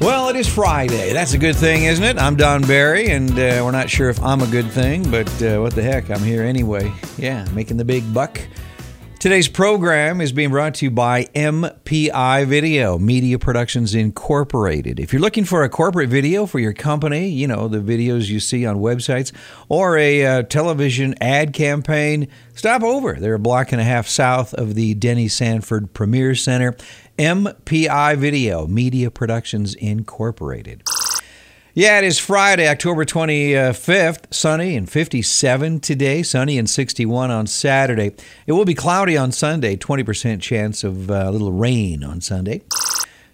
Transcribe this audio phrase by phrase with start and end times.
[0.00, 1.12] Well, it is Friday.
[1.12, 2.18] That's a good thing, isn't it?
[2.18, 5.58] I'm Don Barry, and uh, we're not sure if I'm a good thing, but uh,
[5.60, 6.08] what the heck?
[6.08, 6.92] I'm here anyway.
[7.16, 8.40] Yeah, making the big buck.
[9.18, 15.00] Today's program is being brought to you by MPI Video, Media Productions Incorporated.
[15.00, 18.38] If you're looking for a corporate video for your company, you know, the videos you
[18.38, 19.32] see on websites,
[19.68, 23.14] or a uh, television ad campaign, stop over.
[23.14, 26.76] They're a block and a half south of the Denny Sanford Premier Center.
[27.18, 30.84] MPI Video, Media Productions Incorporated.
[31.74, 34.32] Yeah, it is Friday, October 25th.
[34.32, 38.14] Sunny and 57 today, sunny and 61 on Saturday.
[38.46, 42.62] It will be cloudy on Sunday, 20% chance of uh, a little rain on Sunday.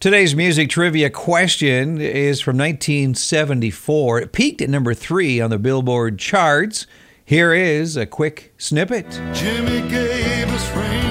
[0.00, 4.20] Today's music trivia question is from 1974.
[4.20, 6.86] It peaked at number three on the Billboard charts.
[7.24, 9.08] Here is a quick snippet.
[9.32, 11.08] Jimmy gave us rainbows.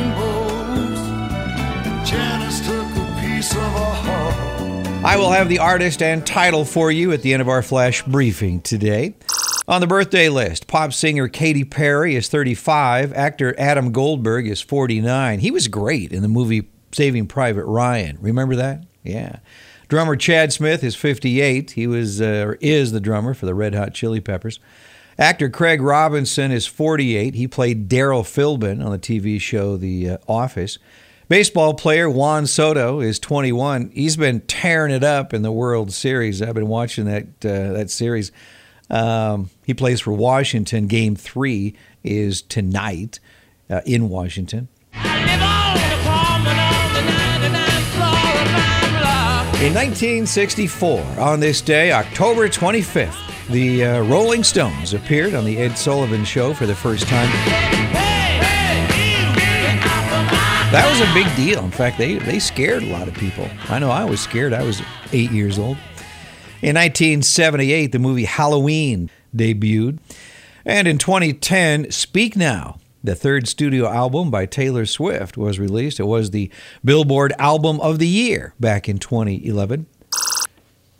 [5.08, 8.04] I will have the artist and title for you at the end of our flash
[8.04, 9.16] briefing today.
[9.66, 15.40] On the birthday list, pop singer Katy Perry is 35, actor Adam Goldberg is 49.
[15.40, 18.18] He was great in the movie Saving Private Ryan.
[18.20, 18.84] Remember that?
[19.02, 19.38] Yeah.
[19.88, 21.72] Drummer Chad Smith is 58.
[21.72, 24.60] He was uh, or is the drummer for the Red Hot Chili Peppers.
[25.18, 27.34] Actor Craig Robinson is 48.
[27.34, 30.78] He played Daryl Philbin on the TV show The uh, Office.
[31.30, 33.92] Baseball player Juan Soto is 21.
[33.94, 36.42] He's been tearing it up in the World Series.
[36.42, 38.32] I've been watching that uh, that series.
[38.90, 40.88] Um, he plays for Washington.
[40.88, 43.20] Game three is tonight
[43.70, 44.70] uh, in Washington.
[49.60, 55.78] In 1964, on this day, October 25th, the uh, Rolling Stones appeared on the Ed
[55.78, 57.97] Sullivan Show for the first time.
[60.72, 61.64] That was a big deal.
[61.64, 63.48] In fact, they, they scared a lot of people.
[63.70, 64.52] I know I was scared.
[64.52, 64.82] I was
[65.14, 65.78] eight years old.
[66.62, 70.00] In 1978, the movie Halloween debuted.
[70.66, 76.02] And in 2010, Speak Now, the third studio album by Taylor Swift, was released.
[76.02, 76.52] It was the
[76.84, 79.86] Billboard Album of the Year back in 2011.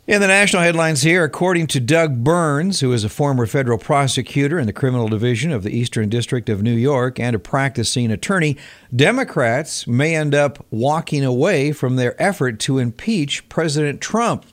[0.08, 4.58] In the national headlines here, according to Doug Burns, who is a former federal prosecutor
[4.58, 8.56] in the criminal division of the Eastern District of New York and a practicing attorney,
[8.96, 14.46] Democrats may end up walking away from their effort to impeach President Trump.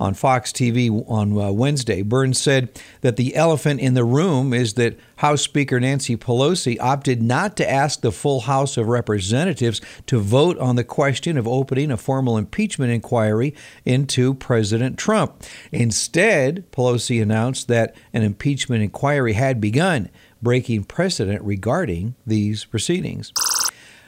[0.00, 2.70] On Fox TV on uh, Wednesday, Burns said
[3.02, 7.70] that the elephant in the room is that House Speaker Nancy Pelosi opted not to
[7.70, 12.38] ask the full House of Representatives to vote on the question of opening a formal
[12.38, 15.44] impeachment inquiry into President Trump.
[15.70, 20.08] Instead, Pelosi announced that an impeachment inquiry had begun,
[20.40, 23.34] breaking precedent regarding these proceedings.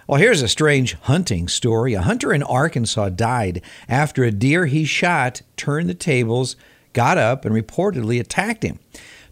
[0.08, 1.94] Well, here's a strange hunting story.
[1.94, 6.56] A hunter in Arkansas died after a deer he shot turned the tables,
[6.92, 8.80] got up, and reportedly attacked him.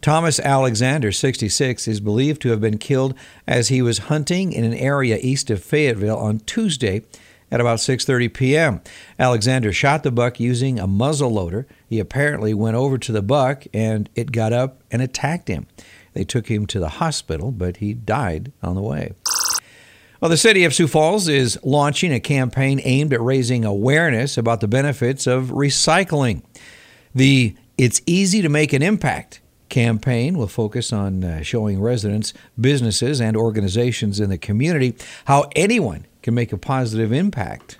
[0.01, 3.15] Thomas Alexander, 66, is believed to have been killed
[3.47, 7.03] as he was hunting in an area east of Fayetteville on Tuesday
[7.51, 8.81] at about 6:30 p.m.
[9.19, 11.67] Alexander shot the buck using a muzzle loader.
[11.89, 15.67] He apparently went over to the buck and it got up and attacked him.
[16.15, 19.13] They took him to the hospital, but he died on the way.
[20.21, 24.61] Well, the city of Sioux Falls is launching a campaign aimed at raising awareness about
[24.61, 26.43] the benefits of recycling.
[27.15, 33.19] The It's Easy to Make an Impact campaign will focus on uh, showing residents, businesses,
[33.19, 34.95] and organizations in the community
[35.25, 37.79] how anyone can make a positive impact.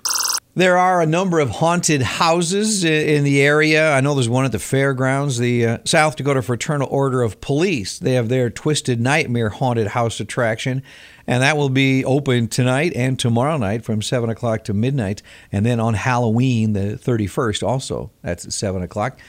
[0.53, 3.93] There are a number of haunted houses in the area.
[3.93, 7.97] I know there's one at the fairgrounds, the uh, South Dakota Fraternal Order of Police.
[7.97, 10.83] They have their Twisted Nightmare haunted house attraction,
[11.25, 15.21] and that will be open tonight and tomorrow night from 7 o'clock to midnight.
[15.53, 19.21] And then on Halloween, the 31st, also, that's at 7 o'clock.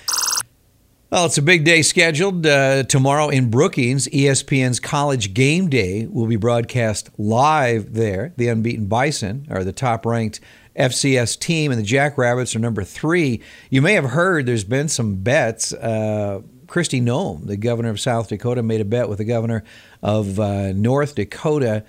[1.12, 2.47] Well, it's a big day scheduled.
[2.47, 8.32] Uh, tomorrow in Brookings, ESPN's College Game Day will be broadcast live there.
[8.38, 10.41] The Unbeaten Bison are the top ranked
[10.77, 13.43] FCS team, and the Jackrabbits are number three.
[13.70, 15.73] You may have heard there's been some bets.
[15.73, 19.62] Uh, Kristi Noem, the governor of South Dakota, made a bet with the governor
[20.02, 21.85] of uh, North Dakota.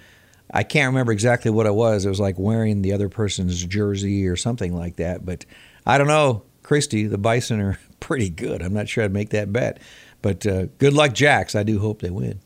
[0.53, 2.05] I can't remember exactly what it was.
[2.05, 5.25] It was like wearing the other person's jersey or something like that.
[5.25, 5.45] But
[5.85, 6.43] I don't know.
[6.63, 8.61] Kristi, the Bison are pretty good.
[8.61, 9.81] I'm not sure I'd make that bet.
[10.21, 11.55] But uh, good luck, Jacks.
[11.55, 12.39] I do hope they win.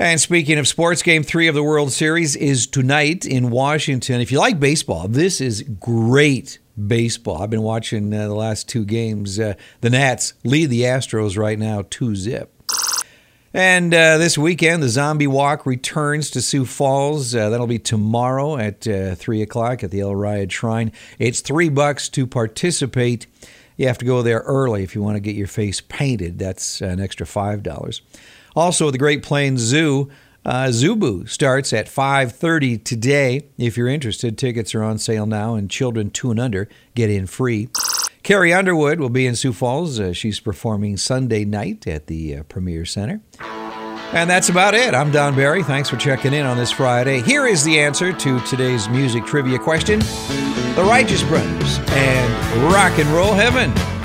[0.00, 4.20] And speaking of sports, game three of the World Series is tonight in Washington.
[4.20, 7.42] If you like baseball, this is great baseball.
[7.42, 9.40] I've been watching uh, the last two games.
[9.40, 12.54] Uh, the Nats lead the Astros right now 2 zip.
[13.52, 17.34] And uh, this weekend, the Zombie Walk returns to Sioux Falls.
[17.34, 20.92] Uh, that'll be tomorrow at uh, 3 o'clock at the El Riad Shrine.
[21.18, 23.26] It's three bucks to participate.
[23.76, 26.38] You have to go there early if you want to get your face painted.
[26.38, 28.00] That's an extra $5.
[28.58, 30.08] Also, the Great Plains Zoo,
[30.44, 33.42] uh, Zubu starts at 5:30 today.
[33.56, 37.28] If you're interested, tickets are on sale now, and children two and under get in
[37.28, 37.68] free.
[38.24, 40.00] Carrie Underwood will be in Sioux Falls.
[40.00, 43.20] Uh, she's performing Sunday night at the uh, Premier Center.
[44.12, 44.92] And that's about it.
[44.92, 45.62] I'm Don Barry.
[45.62, 47.20] Thanks for checking in on this Friday.
[47.20, 53.08] Here is the answer to today's music trivia question The Righteous Brothers and Rock and
[53.10, 53.97] Roll Heaven.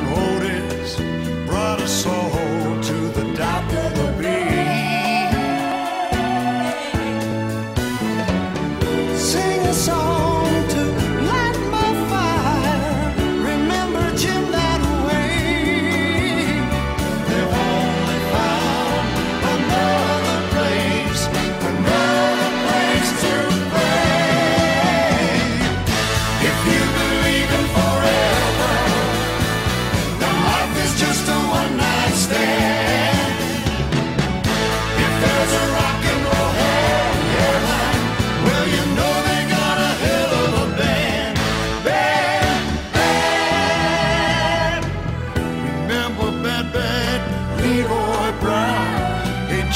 [0.00, 0.14] Oh.
[0.14, 0.27] home.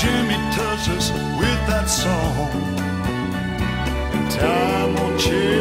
[0.02, 2.50] Jimmy touches with that song.
[4.12, 5.51] And time will change.